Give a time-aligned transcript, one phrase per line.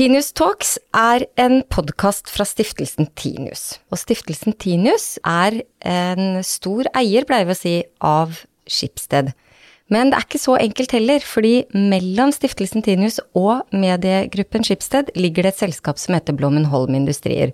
[0.00, 3.74] Tinius Talks er en podkast fra stiftelsen Tinius.
[3.92, 9.28] Og stiftelsen Tinius er en stor eier, pleier vi å si, av Skipsted.
[9.92, 15.44] Men det er ikke så enkelt heller, fordi mellom stiftelsen Tinius og mediegruppen Skipsted ligger
[15.44, 17.52] det et selskap som heter Blommenholm Industrier.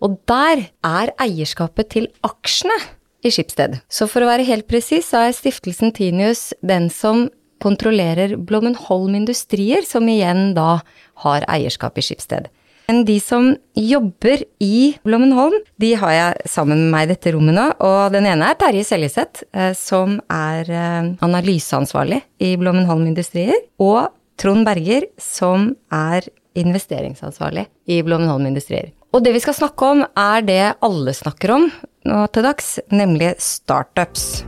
[0.00, 2.80] Og der er eierskapet til aksjene
[3.20, 3.76] i Skipsted.
[3.92, 7.26] Så for å være helt presis, så er stiftelsen Tinius den som
[7.64, 10.82] kontrollerer Blommenholm Industrier, som igjen da
[11.24, 12.50] har eierskap i Skipsted.
[12.86, 17.56] Men de som jobber i Blommenholm, de har jeg sammen med meg i dette rommet
[17.56, 17.68] nå.
[17.80, 23.56] Og den ene er Terje Seljeseth, eh, som er eh, analyseansvarlig i Blommenholm Industrier.
[23.80, 28.92] Og Trond Berger, som er investeringsansvarlig i Blommenholm Industrier.
[29.14, 31.70] Og det vi skal snakke om, er det alle snakker om
[32.04, 34.44] nå til dags, nemlig startups.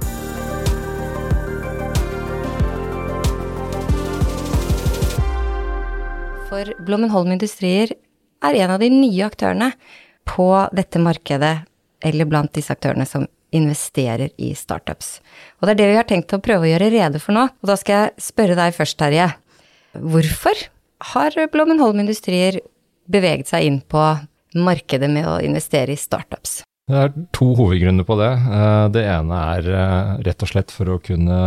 [6.46, 7.90] For Blommenholm Industrier
[8.46, 9.72] er en av de nye aktørene
[10.30, 10.46] på
[10.76, 11.56] dette markedet,
[12.06, 13.24] eller blant disse aktørene som
[13.56, 15.16] investerer i startups.
[15.58, 17.48] Og det er det vi har tenkt å prøve å gjøre rede for nå.
[17.50, 19.26] Og da skal jeg spørre deg først, Terje.
[19.96, 20.62] Hvorfor
[21.14, 22.60] har Blommenholm Industrier
[23.10, 24.04] beveget seg inn på
[24.56, 26.60] markedet med å investere i startups?
[26.86, 28.30] Det er to hovedgrunner på det.
[28.30, 31.40] Eh, det ene er eh, rett og slett for å kunne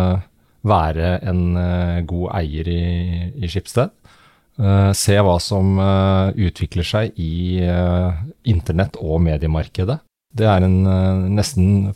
[0.68, 2.82] være en eh, god eier i,
[3.40, 3.96] i Skipsted.
[4.60, 8.12] Uh, se hva som uh, utvikler seg i uh,
[8.44, 10.02] internett- og mediemarkedet.
[10.36, 10.82] Det er en
[11.34, 11.94] nesten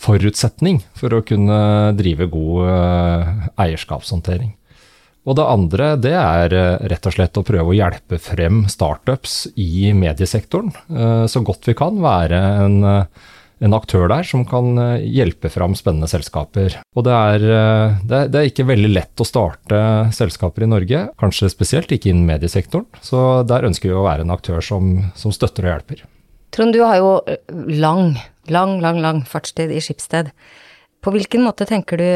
[0.00, 1.58] forutsetning for å kunne
[1.94, 4.54] drive god eierskapshåndtering.
[5.28, 6.56] Og det andre det er
[6.90, 10.72] rett og slett å prøve å hjelpe frem startups i mediesektoren
[11.30, 12.00] så godt vi kan.
[12.02, 12.80] Være en
[13.64, 16.78] en aktør der som kan eh, hjelpe fram spennende selskaper.
[16.96, 19.80] Og det er, eh, det er, det er ikke veldig lett å starte
[20.14, 22.86] selskaper i Norge, kanskje spesielt ikke innen mediesektoren.
[23.04, 26.06] Så der ønsker vi å være en aktør som, som støtter og hjelper.
[26.54, 27.42] Trond, du har jo eh,
[27.74, 28.16] lang,
[28.52, 30.32] lang, lang, lang fartstid i Skipsted.
[31.04, 32.08] På hvilken måte tenker du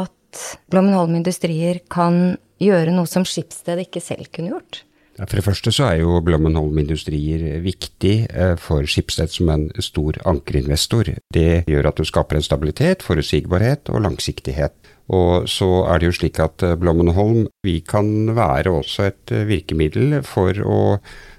[0.00, 0.42] at
[0.72, 4.85] Blommenholm Industrier kan gjøre noe som Skipsted ikke selv kunne gjort?
[5.16, 10.18] For det første så er jo Blommenholm Industrier viktig eh, for Skipsted som en stor
[10.28, 11.14] ankerinvestor.
[11.32, 14.76] Det gjør at du skaper en stabilitet, forutsigbarhet og langsiktighet.
[15.16, 19.46] Og så er det jo slik at eh, Blommenholm vi kan være også et eh,
[19.48, 20.78] virkemiddel for å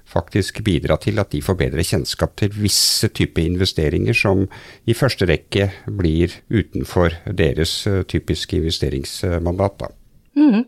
[0.08, 4.46] faktisk bidra til at de får bedre kjennskap til visse typer investeringer som
[4.88, 9.84] i første rekke blir utenfor deres typiske investeringsmandat.
[10.38, 10.64] Mm.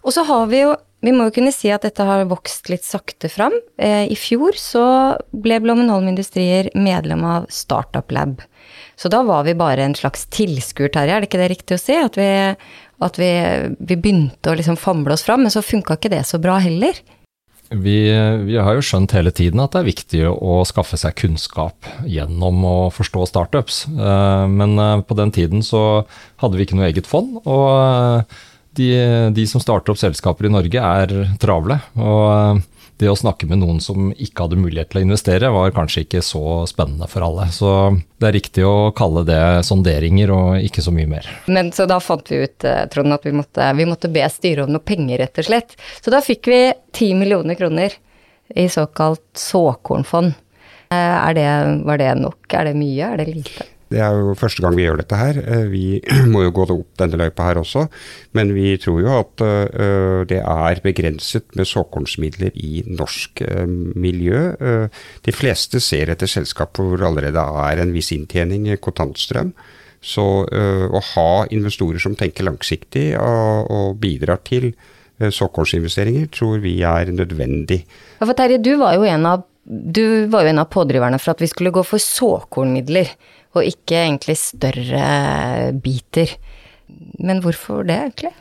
[0.00, 2.84] Og så har vi jo vi må jo kunne si at dette har vokst litt
[2.84, 3.54] sakte fram.
[3.80, 4.84] Eh, I fjor så
[5.32, 8.42] ble Blommenholm Industrier medlem av Startup Lab.
[9.00, 11.80] Så da var vi bare en slags tilskuer, Terje, er det ikke det riktig å
[11.80, 11.96] si?
[11.96, 12.28] At vi,
[13.00, 13.30] at vi,
[13.78, 17.00] vi begynte å liksom famle oss fram, men så funka ikke det så bra heller.
[17.70, 17.96] Vi,
[18.44, 22.64] vi, har jo skjønt hele tiden at det er viktig å skaffe seg kunnskap gjennom
[22.66, 23.84] å forstå startups.
[23.88, 26.02] Eh, men eh, på den tiden så
[26.42, 27.38] hadde vi ikke noe eget fond.
[27.46, 28.26] og
[28.80, 28.90] de,
[29.36, 31.78] de, som starter opp selskaper i Norge, er travle.
[32.00, 32.62] Og eh,
[33.00, 36.20] det å snakke med noen som ikke hadde mulighet til å investere, var kanskje ikke
[36.24, 37.46] så spennende for alle.
[37.54, 37.70] Så
[38.20, 41.30] det er riktig å kalle det sonderinger og ikke så mye mer.
[41.48, 44.66] Men så da fant vi ut, eh, Trond, at vi måtte, vi måtte be styret
[44.66, 45.76] om noe penger, rett og slett.
[46.04, 46.62] Så da fikk vi
[46.96, 47.96] ti millioner kroner
[48.52, 50.34] i såkalt såkornfond.
[50.90, 51.50] Eh, er det,
[51.86, 52.42] var det nok?
[52.52, 53.12] Er det mye?
[53.14, 53.70] Er det lite?
[53.90, 55.38] Det er jo første gang vi gjør dette her.
[55.40, 55.84] Eh, vi
[56.32, 57.86] må jo gå opp denne løypa her også.
[58.38, 63.42] Men vi tror jo at uh, det er begrenset med såkornsmidler i norsk
[63.98, 64.40] miljø.
[65.24, 69.52] De fleste ser etter selskaper hvor det allerede er en viss inntjening, kontantstrøm.
[70.00, 74.70] Så å ha investorer som tenker langsiktig og bidrar til
[75.20, 77.82] såkornsinvesteringer, tror vi er nødvendig.
[78.20, 81.34] Ja, for Terje, du var jo en av du var jo en av pådriverne for
[81.34, 83.12] at vi skulle gå for såkornmidler
[83.54, 86.36] og ikke egentlig større biter.
[87.18, 88.34] Men hvorfor det, egentlig?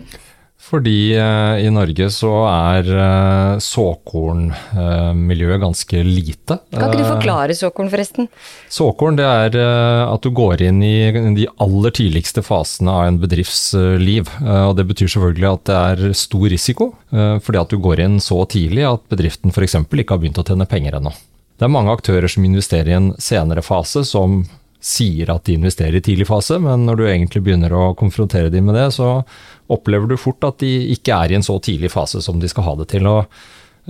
[0.70, 6.58] Fordi eh, i Norge så er eh, såkornmiljøet eh, ganske lite.
[6.76, 8.28] Kan ikke du eh, forklare såkorn, forresten?
[8.70, 13.22] Såkorn det er eh, at du går inn i de aller tidligste fasene av en
[13.24, 13.72] bedrifts
[14.04, 14.30] liv.
[14.44, 18.20] Eh, og Det betyr selvfølgelig at det er stor risiko, fordi at du går inn
[18.22, 19.80] så tidlig at bedriften f.eks.
[19.80, 21.16] ikke har begynt å tjene penger ennå.
[21.60, 24.44] Det er mange aktører som investerer i en senere fase, som
[24.80, 28.70] sier at de investerer i tidlig fase, men når du egentlig begynner å konfrontere dem
[28.70, 29.22] med det, så
[29.70, 32.66] opplever du fort at de ikke er i en så tidlig fase som de skal
[32.66, 33.10] ha det til.
[33.10, 33.28] og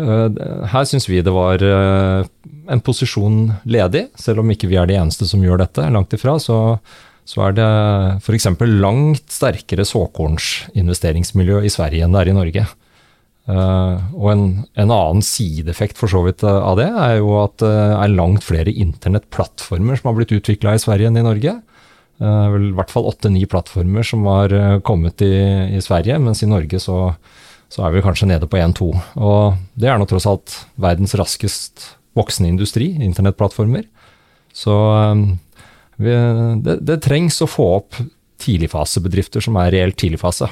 [0.02, 2.26] uh, Her syns vi det var uh,
[2.74, 6.40] en posisjon ledig, selv om ikke vi er de eneste som gjør dette, langt ifra.
[6.42, 6.80] så
[7.30, 7.70] så er det
[8.24, 8.48] f.eks.
[8.82, 12.64] langt sterkere såkornsinvesteringsmiljø i Sverige enn det er i Norge.
[13.50, 14.44] Og en,
[14.78, 18.70] en, annen sideeffekt for så vidt av det, er jo at det er langt flere
[18.70, 21.56] internettplattformer som har blitt utvikla i Sverige enn i Norge.
[22.20, 24.54] vel i hvert fall åtte-ni plattformer som har
[24.86, 25.34] kommet i,
[25.78, 27.00] i, Sverige, mens i Norge så,
[27.74, 28.92] så er vi kanskje nede på én-to.
[29.18, 31.88] Og det er nå tross alt verdens raskest
[32.20, 33.88] voksende industri, internettplattformer.
[34.54, 34.76] Så
[36.00, 36.16] vi,
[36.64, 38.00] det, det trengs å få opp
[38.40, 40.48] tidligfasebedrifter som er reelt tidligfase.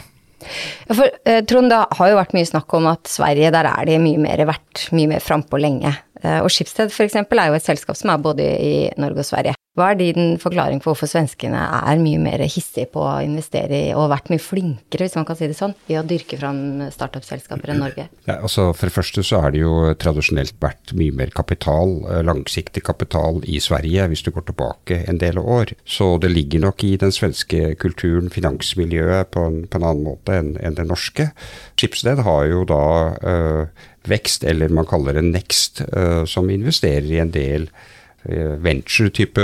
[0.87, 3.89] Ja, for eh, Trond, det har jo vært mye snakk om at Sverige, der er
[3.89, 5.93] de mye mer verdt, mye mer frampå lenge.
[6.23, 7.17] Eh, og Schibsted f.eks.
[7.17, 9.57] er jo et selskap som er både i Norge og Sverige.
[9.77, 13.91] Hva er din forklaring på hvorfor svenskene er mye mer hissige på å investere i,
[13.93, 16.87] og har vært mye flinkere, hvis man kan si det sånn, i å dyrke fram
[16.93, 18.07] startup-selskaper enn Norge?
[18.25, 22.23] Ja, altså For det første så er det jo tradisjonelt vært mye mer kapital, eh,
[22.25, 25.75] langsiktig kapital, i Sverige, hvis du går tilbake en del år.
[25.85, 30.39] Så det ligger nok i den svenske kulturen, finansmiljøet, på en, på en annen måte
[30.39, 31.29] enn en det norske.
[31.77, 32.81] Schibsted har jo da
[33.21, 39.43] øh, vekst, eller man kaller det Next, øh, som investerer i en del Eh, venture-type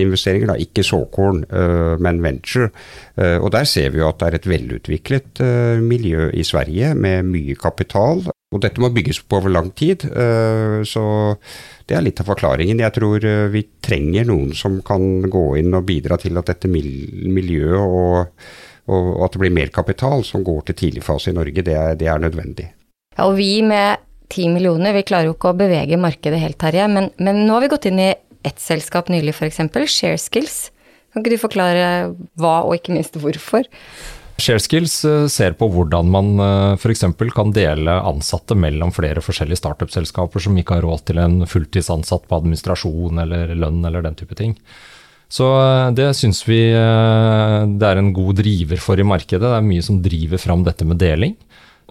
[0.00, 0.56] investeringer, da.
[0.58, 2.70] ikke såkorn, eh, men venture.
[3.16, 5.40] Eh, og Der ser vi jo at det er et velutviklet
[5.82, 8.24] miljø i Sverige med mye kapital.
[8.52, 9.98] Og dette må bygges på over lang tid,
[10.86, 11.36] så
[11.88, 12.78] det er litt av forklaringen.
[12.78, 17.80] Jeg tror vi trenger noen som kan gå inn og bidra til at dette miljøet
[17.80, 18.30] og,
[18.86, 22.06] og at det blir mer kapital som går til tidligfase i Norge, det er, det
[22.06, 22.70] er nødvendig.
[23.18, 23.96] Ja, og vi med
[24.34, 26.88] ti millioner, vi klarer jo ikke å bevege markedet helt, Terje.
[26.90, 28.10] Men, men nå har vi gått inn i
[28.44, 29.62] ett selskap nylig, f.eks.
[29.72, 30.58] ShareSkills.
[31.14, 31.86] Kan ikke du forklare
[32.40, 33.70] hva, og ikke minst hvorfor?
[34.34, 37.04] ShareSkills eh, ser på hvordan man eh, f.eks.
[37.36, 42.40] kan dele ansatte mellom flere forskjellige startup-selskaper som ikke har råd til en fulltidsansatt på
[42.40, 44.56] administrasjon eller lønn eller den type ting.
[45.30, 49.46] Så eh, det syns vi det er en god driver for i markedet.
[49.46, 51.38] Det er mye som driver fram dette med deling.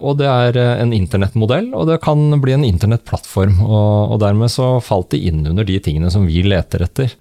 [0.02, 3.60] Og det er eh, en internettmodell, og det kan bli en internettplattform.
[3.62, 7.14] Og, og, dermed så falt det inn under de tingene som vi leter etter.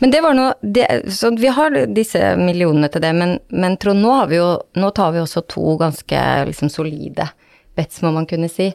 [0.00, 4.00] Men det var noe det, Så vi har disse millionene til det, men, men Trond,
[4.00, 4.48] nå, vi jo,
[4.80, 7.28] nå, tar vi også to ganske liksom, solide
[7.76, 8.70] bets, må man kunne si,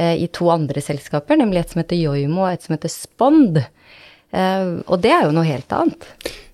[0.00, 3.60] eh, i to andre selskaper, nemlig et som heter Joimo og et som heter Spond.
[4.36, 6.08] Eh, og det er jo noe helt annet.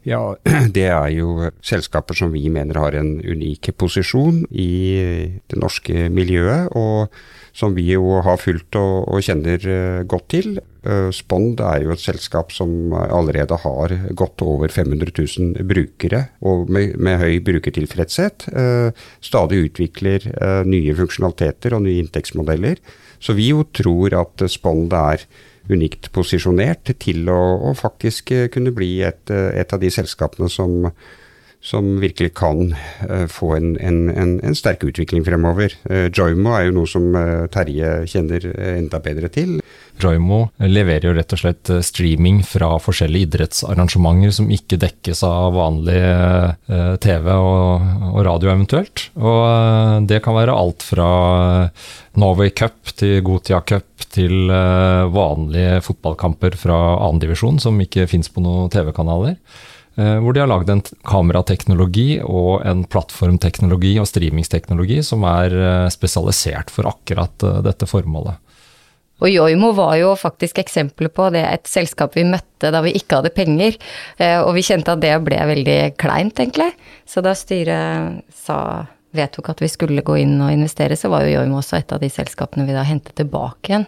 [0.07, 0.21] Ja,
[0.77, 4.73] det er jo selskaper som vi mener har en unik posisjon i
[5.51, 7.15] det norske miljøet, og
[7.53, 10.57] som vi jo har fulgt og, og kjenner eh, godt til.
[10.83, 16.71] Eh, Spond er jo et selskap som allerede har godt over 500 000 brukere, og
[16.73, 18.49] med, med høy brukertilfredshet.
[19.23, 20.27] Stadig utvikler
[20.67, 22.81] nye funksjonaliteter og nye inntektsmodeller.
[23.23, 25.23] Så vi jo tror at Spond er
[25.71, 30.51] unikt posisjonert til å, å faktisk eh, kunne bli et, eh, et, av de selskapene
[30.51, 30.89] som,
[31.63, 32.75] som virkelig kan
[33.11, 35.75] uh, få en, en, en, en, sterk utvikling fremover.
[35.87, 39.61] Uh, Joimo er jo noe som uh, Terje kjenner enda bedre til.
[40.03, 46.01] Joimo leverer jo rett og slett streaming fra forskjellige idrettsarrangementer som ikke dekkes av vanlig
[47.05, 49.05] TV og, og, radio eventuelt.
[49.21, 51.11] Og det kan være alt fra
[52.19, 58.73] Norway Cup til Gotia Cup til vanlige fotballkamper fra annendivisjon som ikke fins på noen
[58.73, 59.37] TV-kanaler.
[59.95, 65.91] Eh, hvor de har lagd en kamerateknologi og en plattformteknologi og streamingsteknologi som er eh,
[65.93, 68.41] spesialisert for akkurat eh, dette formålet.
[69.23, 73.21] Og Joimo var jo faktisk eksempelet på det, et selskap vi møtte da vi ikke
[73.21, 73.77] hadde penger.
[74.43, 76.73] Og vi kjente at det ble veldig kleint, egentlig.
[77.07, 78.57] Så da styret sa,
[79.15, 82.03] vedtok at vi skulle gå inn og investere, så var jo Joimo også et av
[82.03, 83.87] de selskapene vi da hentet tilbake igjen.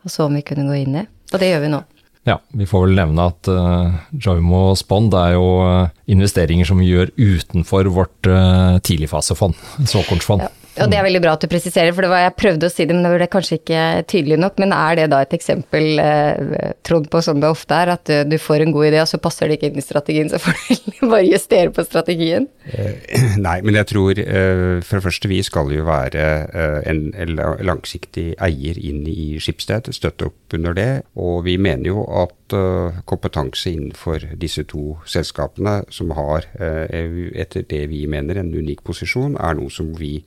[0.00, 1.04] Og så om vi kunne gå inn i.
[1.34, 1.84] Og det gjør vi nå.
[2.30, 6.92] Ja, vi får vel nevne at uh, Joimo Spond er jo uh, investeringer som vi
[6.92, 9.58] gjør utenfor vårt uh, tidligfasefond,
[9.90, 10.46] såkornsfond.
[10.46, 10.59] Ja.
[10.80, 12.86] Og det er veldig bra at du presiserer, for det var jeg prøvde å si
[12.88, 14.60] det, men det ble kanskje ikke tydelig nok.
[14.62, 18.16] Men er det da et eksempel, eh, Trond, på som det ofte er, at du,
[18.32, 20.58] du, får en god idé, og så passer det ikke inn i strategien, så får
[20.70, 22.48] du bare justere på strategien?
[22.70, 23.12] Eh,
[23.46, 28.32] nei, men jeg tror eh, for det første vi skal jo være eh, en langsiktig
[28.40, 30.90] eier inn i Skipsted, støtte opp under det.
[31.20, 37.66] Og vi mener jo at eh, kompetanse innenfor disse to selskapene, som har, eh, etter
[37.68, 40.24] det vi mener, en unik posisjon, er noe som vi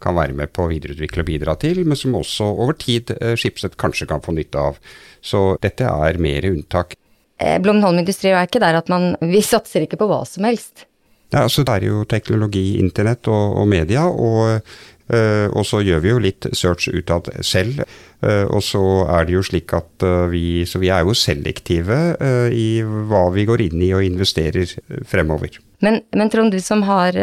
[0.00, 3.36] kan være med på å videreutvikle og bidra til, men som også over tid eh,
[3.76, 4.78] kanskje kan få nytte av.
[5.22, 6.96] Så dette er mer unntak.
[7.36, 10.86] Blomholm Industrier er ikke der at man Vi satser ikke på hva som helst.
[11.34, 14.06] Ja, altså Det er jo teknologi, internett og, og media.
[14.06, 14.62] og
[15.06, 17.84] og så gjør vi jo litt search utad selv.
[18.24, 18.80] Uh, og så
[19.12, 22.16] er det jo slik at uh, vi Så vi er jo selektive
[22.48, 24.72] i hva vi går inn i og investerer
[25.04, 25.60] fremover.
[25.84, 27.16] Men, men Trond, du som har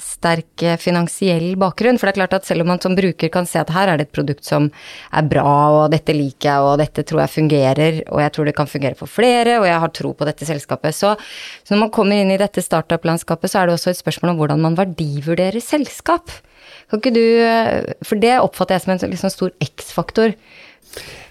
[0.00, 3.48] sterk eh, finansiell bakgrunn, for det er klart at selv om man som bruker kan
[3.48, 6.80] se at her er det et produkt som er bra, og dette liker jeg, og
[6.82, 9.94] dette tror jeg fungerer, og jeg tror det kan fungere for flere, og jeg har
[9.96, 11.14] tro på dette selskapet, så,
[11.64, 14.42] så når man kommer inn i dette startup-landskapet, så er det også et spørsmål om
[14.42, 16.36] hvordan man verdivurderer selskap.
[16.90, 20.36] Kan ikke du, uh, For det oppfatter jeg som en liksom stor X-faktor.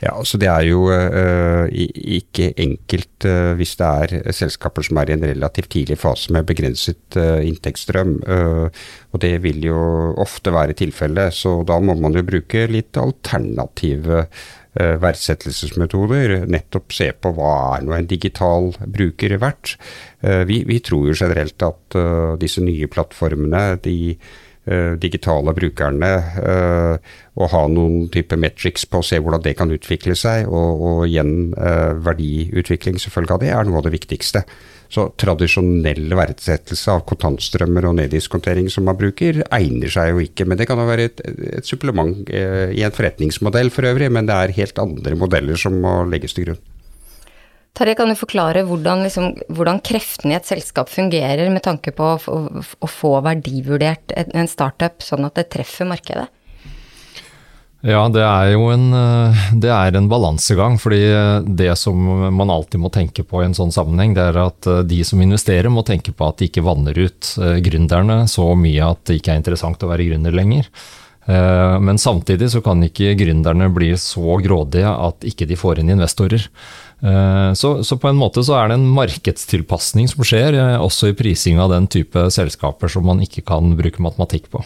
[0.04, 5.12] Ja, altså Det er jo uh, ikke enkelt uh, hvis det er selskaper som er
[5.12, 8.18] i en relativt tidlig fase med begrenset uh, inntektsstrøm.
[9.14, 9.78] og det vil jo
[10.20, 14.26] ofte være tilfellet, så da må man jo bruke litt alternative
[14.74, 16.48] verdsettelsesmetoder.
[16.50, 19.76] Nettopp se på hva er nå en digital bruker verdt.
[20.50, 21.98] Vi, vi, tror jo generelt at
[22.42, 24.43] disse nye plattformene de Eh,
[24.98, 26.10] digitale brukerne
[27.34, 30.46] og ha noen type metrics på å se hvordan det kan utvikle seg.
[30.50, 34.44] Og, og igjen uh, verdiutvikling selvfølgelig av det er noe av det viktigste.
[34.94, 40.46] Så tradisjonell verdsettelse av kontantstrømmer og neddiskontering som man bruker, egner seg jo ikke.
[40.46, 41.24] Men det kan jo være et,
[41.58, 46.04] et supplement i en forretningsmodell for øvrig, men det er helt andre modeller som må
[46.12, 46.62] legges til grunn.
[47.74, 52.06] Terje, kan du forklare hvordan, liksom, hvordan, kreftene i et selskap fungerer med tanke på
[52.06, 56.28] å, å, å få verdivurdert en startup sånn at det treffer markedet?
[57.84, 60.78] Ja, det er jo en, eh, det er en balansegang.
[60.80, 61.02] fordi
[61.44, 61.98] det som
[62.32, 65.20] man alltid må tenke på i en sånn sammenheng, det er at eh, de som
[65.20, 69.20] investerer må tenke på at de ikke vanner ut eh, gründerne så mye at det
[69.20, 70.70] ikke er interessant å være gründer lenger.
[71.24, 76.50] Men samtidig så kan ikke gründerne bli så grådige at ikke de får inn investorer.
[77.04, 81.12] Eh, så, så, på en måte så er det en markedstilpasning som skjer, eh, også
[81.12, 84.64] i prising av den type selskaper som man ikke kan bruke matematikk på.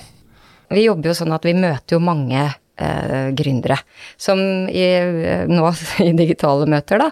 [0.70, 3.80] Vi jobber jo sånn at vi møter jo mange eh, gründere,
[4.22, 4.40] som
[4.70, 5.72] i, eh, nå
[6.06, 7.12] i digitale møter, da.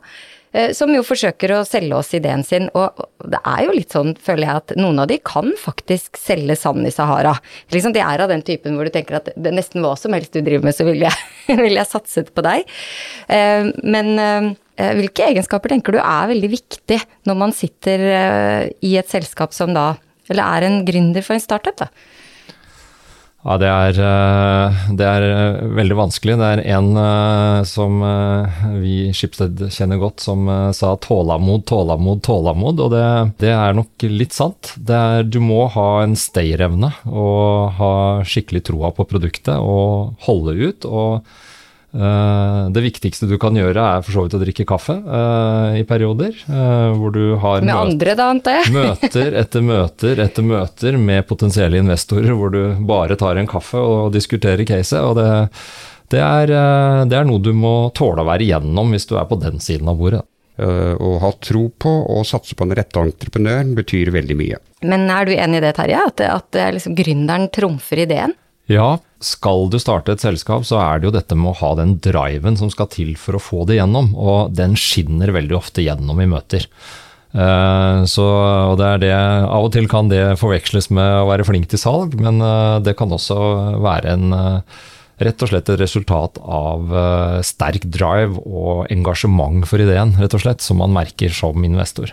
[0.71, 2.69] som jo forsøker å selge oss ideen sin.
[2.77, 6.55] Og det er jo litt sånn, føler jeg, at noen av de kan faktisk selge
[6.55, 7.33] sand i Sahara.
[7.73, 10.37] Liksom, de er av den typen hvor du tenker at det nesten hva som helst
[10.37, 12.69] du driver med, så ville jeg, vil jeg satset på deg.
[13.83, 19.55] Men hvilke egenskaper tenker du er veldig viktig når man sitter eh, i et selskap
[19.55, 19.93] som da,
[20.31, 21.77] eller er en gründer for en startup?
[21.79, 21.89] da?
[23.45, 25.25] Ja, det er, eh, det er,
[25.77, 26.35] veldig vanskelig.
[26.41, 26.97] Det er en
[27.69, 28.01] som
[28.81, 32.81] vi i Schibsted kjenner godt, som sa tålamod, tålamod, tålamod.
[32.81, 33.05] Og det,
[33.45, 34.73] det er nok litt sant.
[34.89, 40.89] Er, du må ha en stayerevne og ha skikkelig troa på produktet og holde ut.
[40.89, 41.44] og
[41.95, 46.35] det viktigste du kan gjøre er for så vidt å drikke kaffe uh, i perioder.
[46.49, 48.73] Uh, hvor du har med andre, da, antar jeg.
[48.75, 54.11] møter etter møter etter møter med potensielle investorer hvor du bare tar en kaffe og
[54.15, 54.99] diskuterer caset.
[54.99, 55.29] og det,
[56.11, 56.51] det, er,
[57.07, 59.91] det er noe du må tåle å være igjennom hvis du er på den siden
[59.91, 60.25] av bordet.
[60.55, 64.59] Å ha tro på og satse på den rette entreprenøren betyr veldig mye.
[64.87, 65.99] Men er du enig i det, Terje?
[66.11, 68.35] At, at liksom, gründeren trumfer ideen?
[68.71, 71.97] Ja, skal du starte et selskap, så er det jo dette med å ha den
[72.01, 76.21] driven som skal til for å få det gjennom, og den skinner veldig ofte gjennom
[76.21, 76.65] i møter.
[77.35, 81.67] Så, og det er det, Av og til kan det forveksles med å være flink
[81.67, 83.35] til salg, men uh, det kan også
[83.83, 84.85] være en uh,
[85.19, 86.95] rett og slett et resultat av
[87.47, 92.11] sterk drive og engasjement for ideen, rett og slett, som man merker som investor.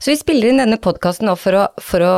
[0.00, 2.14] Så vi spiller inn denne podkasten for å, for å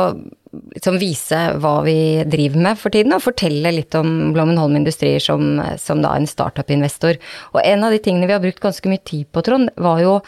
[0.75, 5.23] liksom vise hva vi driver med for tiden, og fortelle litt om Blommen Holm Industrier
[5.23, 7.19] som, som da en startup-investor.
[7.53, 10.19] Og en av de tingene vi har brukt ganske mye tid på, Trond, var jo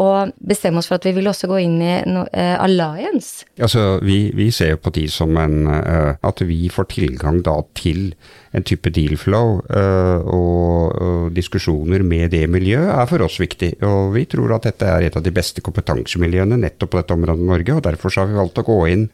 [0.00, 0.10] å
[0.40, 3.46] bestemme oss for at vi ville også gå inn i no, uh, alliance.
[3.60, 7.58] Altså, vi, vi ser jo på de som en uh, At vi får tilgang da
[7.76, 8.14] til
[8.52, 13.74] en type deal flow uh, og, og, diskusjoner med det miljøet er for oss viktig.
[13.88, 17.44] Og vi tror at dette er et av de beste kompetansemiljøene nettopp på dette området
[17.44, 19.06] i Norge, og derfor har vi valgt å gå inn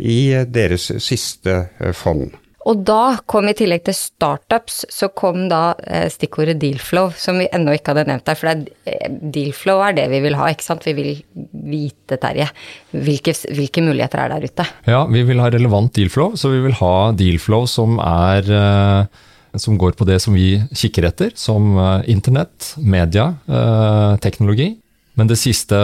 [0.00, 1.62] i deres siste
[1.94, 2.34] fond.
[2.66, 7.46] Og da kom i tillegg til startups, så kom da eh, stikkordet dealflow, som vi
[7.54, 8.38] ennå ikke hadde nevnt der.
[8.38, 10.86] For er, eh, dealflow er det vi vil ha, ikke sant.
[10.86, 11.12] Vi vil
[11.70, 12.48] vite, Terje,
[12.90, 14.66] hvilke, hvilke, muligheter er der ute.
[14.90, 19.22] Ja, vi vil ha relevant dealflow, så vi vil ha dealflow som er eh,
[19.62, 21.78] som går på det som vi kikker etter, som
[22.12, 23.30] internett, media,
[24.20, 24.66] teknologi.
[25.16, 25.76] Men det siste,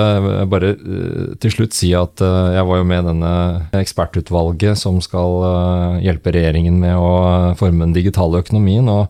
[0.52, 3.34] bare eh, til slutt si at eh, jeg var jo med denne
[3.80, 7.12] ekspertutvalget som skal eh, hjelpe regjeringen med å
[7.60, 8.88] forme den digitale økonomien.
[8.92, 9.08] og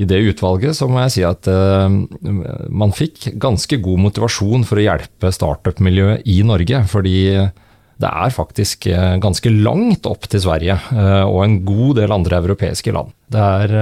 [0.00, 1.44] i det utvalget så må jeg si at
[2.72, 6.78] man fikk ganske god motivasjon for å hjelpe startup-miljøet i Norge.
[6.88, 8.86] Fordi det er faktisk
[9.20, 10.78] ganske langt opp til Sverige
[11.26, 13.12] og en god del andre europeiske land.
[13.30, 13.74] Det er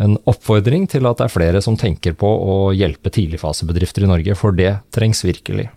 [0.00, 4.36] en oppfordring til at det er flere som tenker på å hjelpe tidligfasebedrifter i Norge,
[4.38, 5.68] for det trengs virkelig.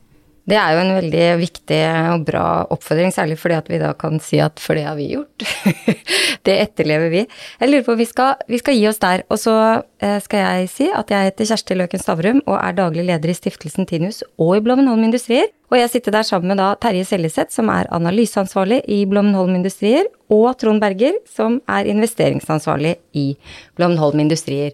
[0.49, 1.79] Det er jo en veldig viktig
[2.15, 5.11] og bra oppfordring, særlig fordi at vi da kan si at for det har vi
[5.11, 5.45] gjort.
[6.47, 7.23] det etterlever vi.
[7.59, 9.25] Jeg lurer på, vi skal, vi skal gi oss der.
[9.29, 9.55] Og så
[10.01, 13.37] eh, skal jeg si at jeg heter Kjersti Løken Stavrum og er daglig leder i
[13.37, 15.51] Stiftelsen Tinius og i Blommenholm Industrier.
[15.69, 20.09] Og jeg sitter der sammen med da Terje Seljeseth, som er analyseansvarlig i Blommenholm Industrier,
[20.33, 23.27] og Trond Berger, som er investeringsansvarlig i
[23.77, 24.73] Blommenholm Industrier.